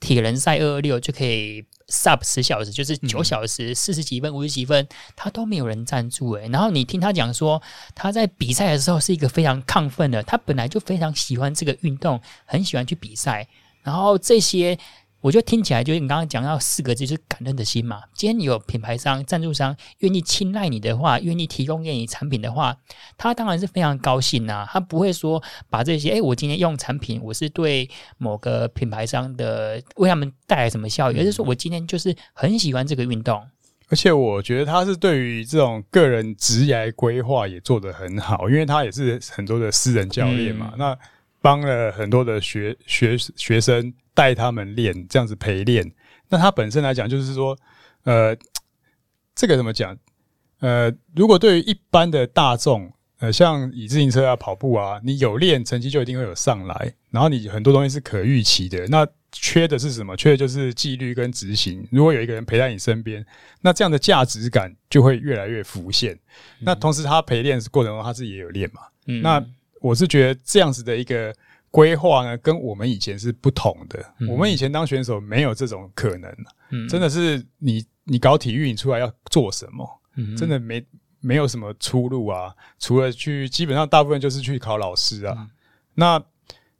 [0.00, 4.86] 铁人赛二二六就可以。” sub 十小时就是九小时四十几分五十几分，
[5.16, 6.48] 他都没有人赞助诶。
[6.52, 7.60] 然后你听他讲说，
[7.96, 13.48] 他在比赛的时候是一个非常亢奋的，他本来就非常喜欢这个运动，很喜欢去比赛。
[13.82, 14.78] 然后这些。
[15.20, 18.00] 我就听起来就是你刚刚讲到四个字，就是感恩的心嘛。
[18.14, 22.74] 今天你有品牌商、赞助商愿意青睐你的话，愿意提供给你产品的话，
[23.18, 24.68] 他当然是非常高兴呐、啊。
[24.70, 33.42] 他不会说把这些，哎，我今天用产品，我是对某个品牌商的为他们带来什么效益，而是说我今天就是很喜欢这个运动。
[33.90, 40.98] 而且我觉得他是对于这种个人职业规划也做得很好，因为他也是很多的私人教练嘛，嗯、那
[41.40, 43.92] 帮了很多的学学学生。
[44.12, 45.90] 带他们练，这样子陪练。
[46.28, 47.56] 那他本身来讲，就是说，
[48.02, 48.36] 呃，
[49.34, 49.96] 这个怎么讲？
[50.58, 56.92] 呃，如果对于一般的大众，呃，像以自行车啊、跑步啊，你有练，成绩就一定会有上来。
[57.10, 58.86] 然后你很多东西是可预期的。
[58.88, 60.14] 那缺的是什么？
[60.16, 61.86] 缺的就是纪律跟执行。
[61.90, 63.24] 如果有一个人陪在你身边，
[63.62, 66.12] 那这样的价值感就会越来越浮现。
[66.14, 68.82] 嗯、那同时，他陪练过程中，他自己也有练嘛。
[69.06, 69.42] 嗯、那
[69.80, 71.34] 我是觉得这样子的一个。
[71.72, 74.04] 规划呢，跟我们以前是不同的。
[74.18, 76.28] 嗯、我们以前当选手没有这种可能，
[76.70, 79.88] 嗯、真的是你你搞体育，你出来要做什么？
[80.16, 80.84] 嗯、真的没
[81.20, 85.36] 没有什么出路啊，除了去，基本上大部分就是去考老师啊。
[85.38, 85.48] 嗯、
[85.94, 86.20] 那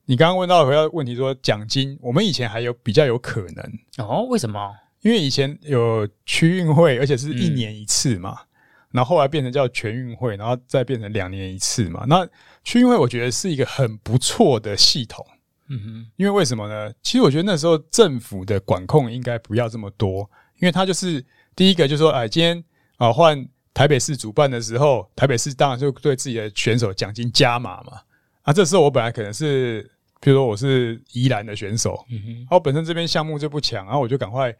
[0.07, 4.27] 你刚刚问到回到问题说奖金，我们以前还有比较有可能哦？
[4.29, 4.75] 为什么？
[5.03, 8.47] 因为以前有区运会，而且是一年一次嘛，嗯、
[8.91, 12.29] 然后后来变成叫全运会，然后再变成两年一次嘛，那。
[12.64, 15.27] 区运会我觉得是一个很不错的系统，
[15.68, 16.92] 嗯哼，因为为什么呢？
[17.03, 20.29] 其实我觉得那时候政府的管控应该不要这么多，
[20.61, 21.25] 因为他就是
[21.57, 22.62] 第一个就是说，哎，今天
[22.96, 28.01] 啊换台北市主办的时候，台北市当然就对自己的选手奖金加码嘛。
[28.42, 29.83] 啊，这时候我本来可能是，
[30.20, 34.55] 比如说我是宜兰的选手，嗯哼，然后本身这边项目就不强，然后我就赶快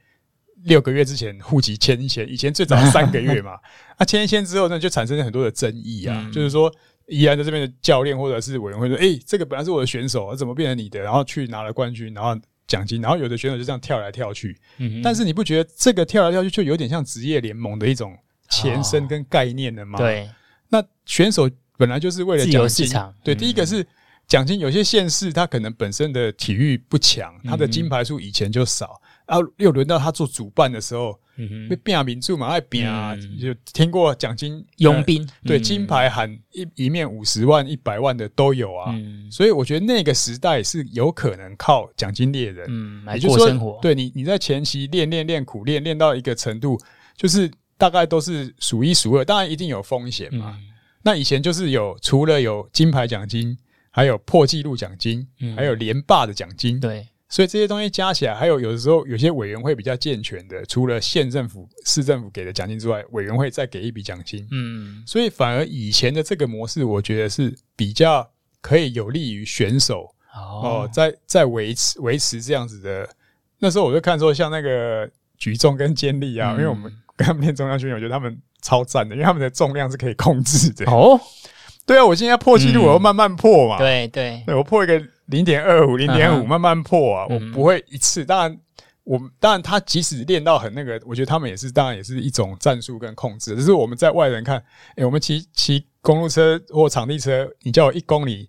[0.65, 3.59] 六个月之前户籍迁一迁，以前最早三个月嘛，
[3.97, 6.73] 啊迁一迁之后呢，就产生了很多的争议啊，嗯、就是说
[7.11, 10.99] 宜兰在这边的教练或者是委员会说，哎、欸，这个本来是我的选手，怎么变成你的？
[11.01, 12.35] 然后去拿了冠军，然后
[12.67, 18.17] 奖金，然后有的选手就这样跳来跳去，嗯、但是你不觉得这个跳来跳去就有点像职业联盟的一种
[18.49, 19.99] 前身跟概念的吗？
[19.99, 20.31] 哦、对，
[20.69, 22.89] 那选手本来就是为了奖金，
[23.23, 23.87] 对，嗯、第一个是。
[24.27, 31.17] 奖金有些县市，他可能本身的体育不强，他的金牌数以前就少，然后又轮到他做主办的时候，
[31.69, 38.93] 被变名著嘛，爱变啊，就听过奖金佣兵，对，金牌喊一一面五十万、一百万的都有啊，
[39.31, 43.79] 所以我觉得那个时代是有可能靠奖金猎人，嗯，来过生活。
[43.81, 46.77] 对你，你在前期练练练苦练练到一个程度，
[47.17, 50.59] 就是大概都是数一数二，当然一定有风险嘛。
[51.03, 53.57] 那以前就是有，除了有金牌奖金。
[53.93, 68.29] 还有破纪录奖金，嗯、还有连霸的奖金，对，所以这些东西加起来，还有有的时候有些委员会比较健全的，除了县政府、市政府给的奖金之外，委员会再给一笔奖金，嗯，所以反而以前的这个模式，我觉得是比较
[68.61, 73.09] 可以有利于选手哦，在在维持维持这样子的。
[73.61, 80.91] 那时候我就看说，像那个举重跟健力啊，嗯、因为我们跟他们练中央训练，我觉得他们超赞的，因为他们的重量是可以控制的。
[80.91, 81.21] 哦。
[81.87, 83.77] 对啊，我现在破纪录，我要慢慢破嘛。
[83.77, 87.27] 对对，对我破一个零点二五、零点五，慢慢破啊。
[87.29, 88.25] 我不会一次。
[88.25, 88.61] 当然，
[89.05, 93.57] 我当然他即使练到很那个，我觉得他们也是，当然也是一种战术跟控制。
[93.57, 94.63] 只是我们在外人看，
[94.97, 98.49] 诶，我们骑骑公路车或场地车，你叫我一公里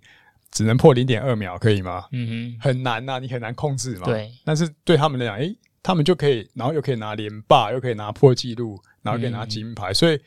[0.52, 2.06] 只能破零点二秒，可以吗？
[2.12, 4.06] 嗯哼，很难呐，你很难控制嘛。
[4.06, 4.32] 对。
[4.44, 9.94] 但是对他们来讲，诶，他们就可以，然后又可以拿连霸，又可以拿破纪录，然后可以拿金牌。
[9.94, 10.20] 所以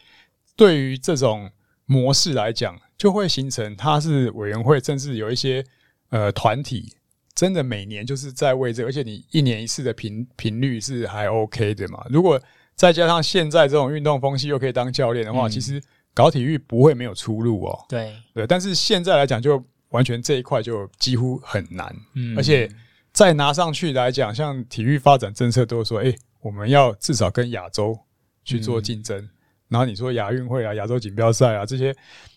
[0.57, 1.51] 对于这种
[1.87, 5.65] 模式来讲，就会形成，它是委员会，甚至有一些
[6.11, 6.93] 呃团体，
[7.35, 12.05] 真的每年就是在为这个，而且你一年一次的频频率是还 OK 的嘛。
[12.09, 12.41] 如果
[12.77, 17.85] 再加上现在这种运动风气，又可以当教练的话，嗯、其实搞体育不会没有出路哦。
[17.89, 21.95] 对对，但是现在来讲，就完全这一块就几乎很难。
[22.15, 22.71] 嗯，而且
[23.13, 27.99] 再拿上去来讲，像体育发展政策都说，哎、欸，我们要至少跟亚洲
[28.45, 29.19] 去做竞争。
[29.19, 29.31] 嗯、
[29.69, 31.95] 然后你说亚运会啊、亚洲锦标赛啊这些。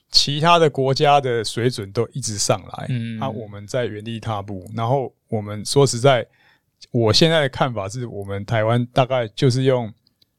[0.10, 4.66] 其他的国家的水准都一直上来，嗯，那我们在原地踏步。
[4.76, 6.26] 然后我们说实在，
[6.92, 9.94] 我现在的看法是我们台湾大概就是用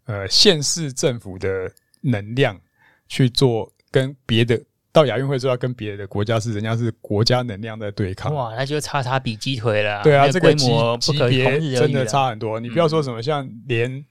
[0.07, 2.59] 呃县市政府的能量
[3.09, 4.59] 去做，跟别的
[4.91, 8.35] 到亚运会之后要跟别的国家是人家是国家能量在对抗。
[8.35, 10.03] 哇，那就差差比鸡腿了。
[10.03, 12.59] 对啊，这个规模级别真的差很多。
[12.59, 14.05] 你不要说什么像连。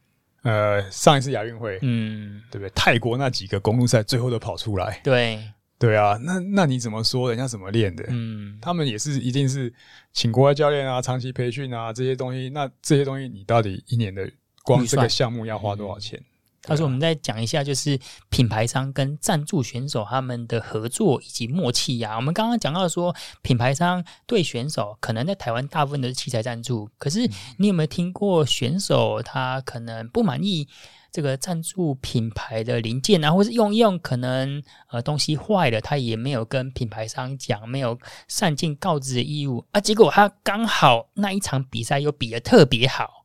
[0.44, 2.70] 呃，上一次亚运会，嗯，对不对？
[2.76, 5.40] 泰国那几个公路赛最后都跑出来，对
[5.80, 8.06] 对啊，那那你怎么说人家怎么练的？
[8.10, 9.74] 嗯，他们也是一定是
[10.14, 12.50] 请国外教练啊，长期培训啊这些东西。
[12.50, 14.30] 那这些东西你到底一年的
[14.64, 16.22] 光这个项目要花多少钱？
[16.68, 17.98] 他说：“我们再讲一下，就是
[18.30, 22.16] 品牌商跟赞助选手他们的合作以及默契呀、啊。
[22.18, 27.26] 我们刚刚讲到说，品牌商对选手可能在台湾大部分都是器材赞助，可是
[27.58, 30.68] 你有没有听过选手他可能不满意
[31.10, 43.24] 这个赞助品牌的零件啊，或是用一用可能呃东西坏了，他也没有跟品牌商讲，没有善尽告知的义务啊，结果他刚好那一场比赛又比的特别好。”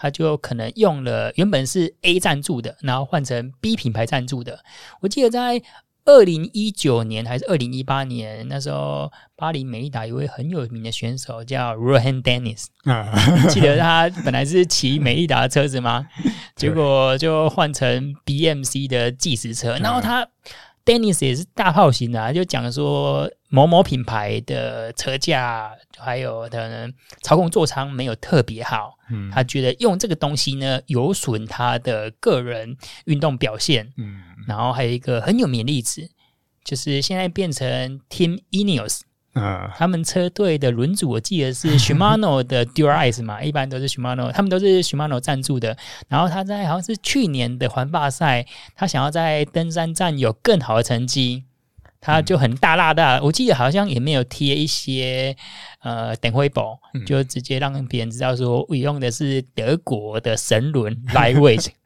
[0.00, 4.64] 他就可能用了原本是 A 赞助的，然后换成 B 品牌赞助的。
[5.02, 5.60] 我记得在
[6.06, 12.68] 二零一九年还是二零一八年，那时候巴黎美利达有一位很有名的选手叫 Rohan Dennis，
[13.52, 16.08] 记得他本来是骑美利达的车子吗？
[16.56, 20.26] 结果就换成 BMC 的计时车，然后他。
[20.90, 36.10] Dennis 也是大炮型的，啊，就讲说某某品牌的车架还有可能操控座舱没有特别好，嗯，他觉得用这个东西呢有损他的个人运动表现，嗯，然后还有一个很有名的例子，
[36.64, 39.02] 就是现在变成 Team Ineos。
[39.32, 45.76] 啊，他们车队的轮组我记得是 Shimano 的 Durice 嘛，一般都是 Shimano，他们都是 Shimano 赞助的。
[46.08, 51.44] 然后他在好像是去年的环法赛，他想要在登山站有更好的成绩，
[52.00, 55.36] 他就很大剌大，我记得好像也没有贴一些
[55.82, 61.68] 呃等会宝，就直接让别人知道说我用的是德国的神轮 Lightweight。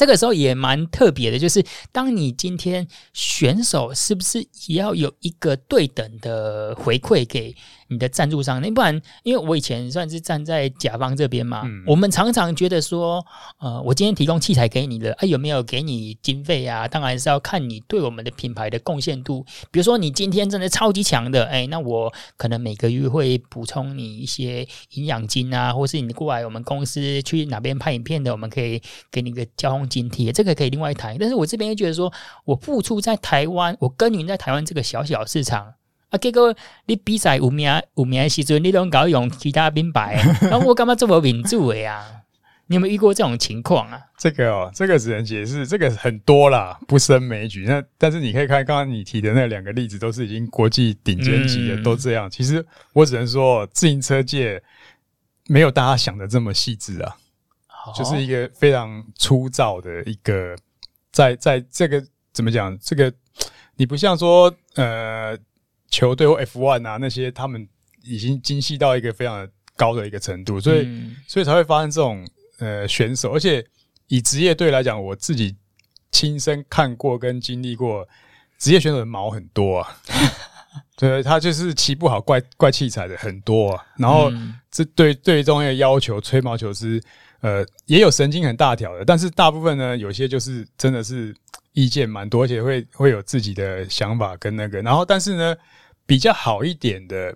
[0.00, 7.54] 这个时候也蛮特别的，就是当你今天选手是不是也要有一个对等的回馈给
[7.90, 13.24] 你的赞助商，那不然，因为我以前算是站在甲方这边嘛，嗯、我们常常觉得说，
[13.58, 16.86] 呃，我今天提供器材给你的，啊，有没有给你经费啊？
[16.86, 19.44] 当然是要看你对我们的品牌的贡献度。
[19.72, 28.80] 比如说，你今天真的超级强的，哎，那我可能每个月会补充你一些营养金啊，或是你过来我们公司去哪边拍影片的，我们可以
[29.10, 31.16] 给你个交通津贴，这个可以另外谈。
[31.18, 32.12] 但是我这边又觉得说，
[32.44, 35.74] 我付出在台湾，我耕耘在台湾这个小小市场。
[36.10, 36.54] 啊，结果
[36.86, 42.04] 你比赛有名有名的时阵，你拢搞用其他品牌， 然后我干嘛这么民主的呀？
[42.66, 44.00] 你有没有遇过这种情况啊？
[44.16, 47.64] 这个哦，这个只能解释，这个很多啦，不胜枚举。
[47.66, 52.30] 那但是你可以看刚刚你提的那两个例子，都是已经国际顶尖级的，嗯、都这样。
[52.30, 54.62] 其实我只能说，自行车界
[55.48, 57.16] 没有大家想的这么细致啊，
[57.86, 60.56] 哦、就是一个非常粗糙的一个，
[61.10, 62.00] 在在这个
[62.32, 62.78] 怎么讲？
[62.80, 63.12] 这个
[63.76, 65.38] 你不像说呃。
[65.90, 67.68] 球队或 F1 啊，那些他们
[68.02, 72.26] 已经精细到一个非常高的一个程度，所以、嗯、所以才会发生这种
[72.58, 73.32] 呃选手。
[73.32, 73.64] 而且
[74.08, 75.56] 以职业队来讲，我自己
[76.10, 78.06] 亲身看过跟经历过，
[78.58, 79.96] 职业选手的毛很多啊。
[80.96, 83.84] 对，他就是骑不好怪怪器材的很多啊。
[83.96, 84.30] 然后
[84.70, 87.02] 这对对这种要求，吹毛求疵，
[87.40, 91.34] 呃，也有神经很大条的，但是大部分呢，有些就是真的是
[91.72, 94.82] 意见蛮多，而且会会有自己的想法跟那个。
[94.82, 95.56] 然后，但是呢。
[96.06, 97.32] 比较好一点的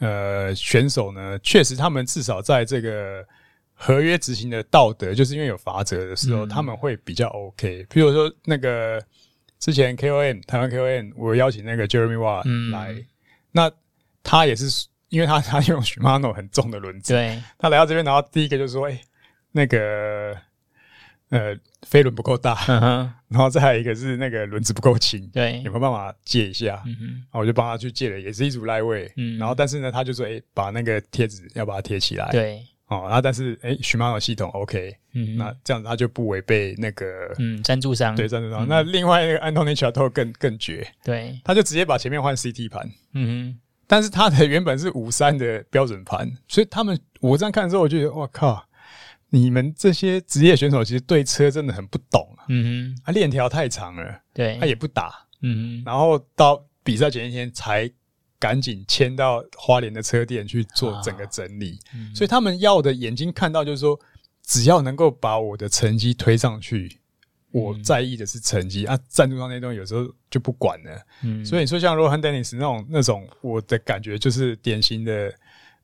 [0.00, 3.24] 呃选手呢，确实他们至少在这个
[3.72, 7.86] 合约执行的道德，就是因为有罚则的时候，嗯、他们会比较 OK。
[7.88, 9.00] 比如说那个
[9.60, 13.06] 之前 KOM 台湾 KOM，我邀请那个 Jeremy Watt 来，嗯、
[13.52, 13.70] 那
[14.24, 19.00] 他也是因为他他用 Shimano 很重的轮子，对，他来到这边，然后第一个就说：“哎、欸，
[19.52, 20.36] 那个。”
[21.30, 26.82] 呃，飞轮不够大，嗯、然后再有一个是那个轮子不够轻，对，有没有办法借一下？
[26.84, 38.64] 然后我就帮他去借了，也是一组 Lightweight，嗯，然后但是呢，他就说，哎，把那个贴纸要把它贴起来，对，哦，然后但是哎，Shimano 系统 OK，嗯，那这样子他就不违背那个嗯赞助商，对赞助商。
[38.64, 48.64] 嗯、那另外那个 Anthony Chateau 更更绝，对，他就直接把前面换 CT 盘，嗯哼，但是他的原本是五三的标准盘，所以他们我这样看的时候，我就觉得哇靠。
[49.36, 52.46] 你们这些职业选手其实对车真的很不懂啊！
[52.48, 55.12] 嗯哼，啊，链条太长了，对，他也不打，
[55.42, 57.90] 嗯哼，然后到比赛前一天才
[58.38, 64.00] 赶紧牵到花莲的车店去做整个整理，啊嗯、所以他们要的眼睛看到就是说，
[64.42, 66.98] 只要能够把我的成绩推上去，
[67.50, 75.34] 我在意的是成绩、嗯、啊，赞助商那东西有时候就不管了，嗯，所以你说像 Rohan Dennis 那种那种，我的感觉就是典型的，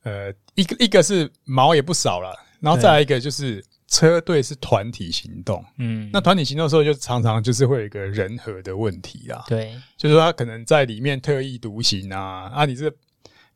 [0.05, 2.35] 呃，一个一个是毛也不少了。
[2.63, 12.91] 然后再来一个就是车队是团体行动，嗯，那团体行动的时候就常常就是会有一个人和的问题啦，对，就是说他可能在里面特立独行啊，啊，你这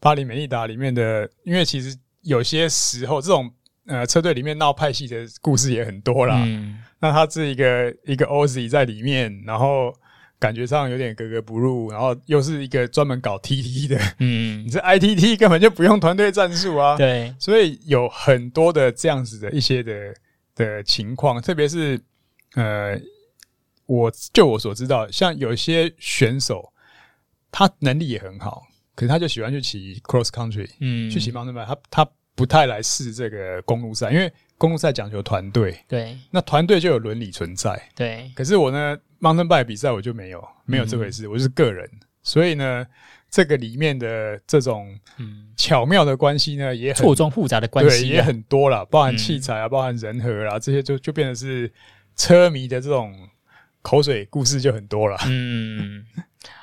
[0.01, 3.51] 巴黎美利达里面的，因为其实有些时候这种
[3.87, 9.95] 呃车队里面闹派系的故事也很多啦，嗯，那他是一个一个 Aussie 在里面，然后。
[10.39, 20.15] 感觉上有点格格不入，然后又是一个专门搞 TT 的，嗯， 你这 ITT 根本就不用团队战术啊，对，所以有很多的这样子的一些的
[20.55, 22.01] 的情况，特别是
[22.55, 23.01] 呃，
[23.87, 26.73] 我就我所知道，像有些选手，
[27.51, 28.63] 他能力也很好，
[28.95, 38.97] 可是他就喜欢去骑 cross country，嗯，去骑 mountain bike，他他不太来试这个公路赛，因为公路赛讲求团队，对，那团队就有伦理存在，对，可是我呢。
[39.19, 41.91] Mountain bike 比赛我就没有没有这回事，嗯、我就是个人，
[42.23, 42.87] 所以呢，
[43.31, 44.95] 这个里面的这种
[45.57, 51.73] 巧妙的关系呢，也很错综复杂的关系、啊、对也很多啦，包含器材啊，嗯、包含人和啦，这些就就变得是
[52.15, 53.11] 车迷的这种
[53.81, 55.17] 口水故事就很多了。
[55.27, 56.05] 嗯，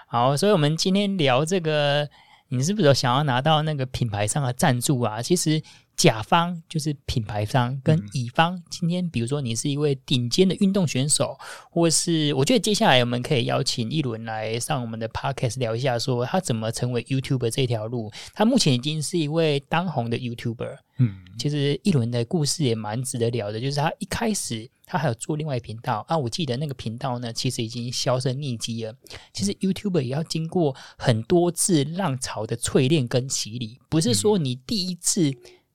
[0.05, 2.07] 好，所以我们今天聊这个，
[2.55, 5.21] 你是不是有想要拿到那个品牌上的赞助啊？
[5.21, 5.61] 其实。
[5.95, 11.37] 甲方就是品牌商，跟乙方今天，比如说你是一位顶尖的运动选手，
[11.69, 18.11] 或是我觉得接下来我们可以邀请一轮来上我们的 podcast 聊一下，说他怎么成为 YouTuber 这条路。
[18.33, 20.77] 他目前已经是一位当红的 YouTuber。
[20.97, 28.93] 嗯，其实一轮的故事也蛮值得聊的，就是他一开始他还有做另外一频道啊，我记得那个频道呢，其实已经销声匿迹了。
[29.31, 35.31] 其实 YouTuber 也要经过很多次浪潮的淬炼跟洗礼，不是说你第一次。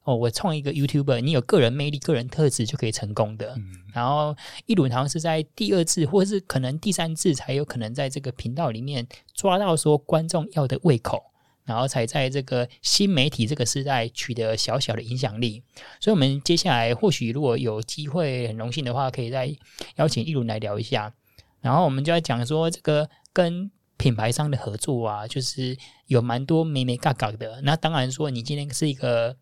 [0.09, 3.53] 哦，我创一个 YouTuber，你有个人魅力、个人特质就可以成功的。
[3.59, 4.35] 嗯、然后
[4.65, 11.23] 一轮好像是在第二次，或者是可能第三次才有可能在这个频道里面抓到说观众要的胃口，
[11.67, 15.63] 然后才在这个新媒体这个时代取得小小的影响力。
[16.01, 19.55] 所以，我们接下来或许如果有机会，很荣幸的话，可以再
[19.97, 21.13] 邀请一轮来聊一下。
[21.61, 23.71] 然后我们就要讲说这个跟。
[24.01, 27.61] 品牌商的合作啊，就是有蛮多眉眉角角的。
[27.63, 29.35] 那当然说，你今天是一个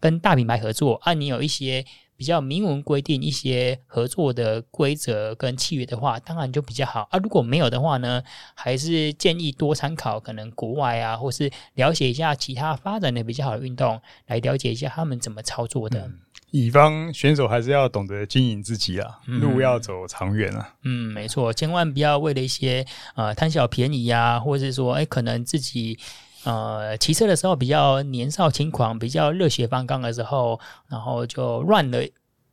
[0.00, 1.84] 跟大品牌合作啊，你有一些
[2.16, 7.18] 比较明文规定一些合作的规则跟契约的话，当然就比较好啊。
[7.18, 8.22] 如果没有的话呢，
[8.54, 16.00] 还是建议多参考可能国外啊，或是了解一下其他发展的比较好的运动，来了解一下他们怎么操作的。
[16.00, 16.18] 嗯
[16.52, 20.74] 乙方选手还是要懂得经营自己啊，嗯、路要走长远啊。
[20.82, 22.84] 嗯，没错，千万不要为了一些
[23.14, 25.96] 呃贪小便宜呀、啊，或者是说，哎，可能自己
[26.44, 31.98] 呃骑车的时候比较年少轻狂、比较热血方刚的时候，然后就乱了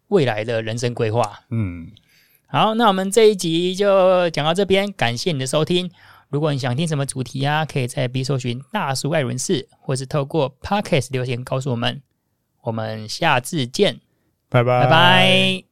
[0.07, 1.39] 未来的人生规划。
[1.49, 1.89] 嗯，
[2.47, 5.89] 好，那我们这一集就讲到这边，感谢你的收听。
[6.29, 12.01] 如果你想听什么主题啊，可以在 B 搜寻大叔爱人士，或是透过 Podcast 留言告诉我们。
[12.63, 14.01] 我们下次见，
[14.49, 15.66] 拜拜，拜拜。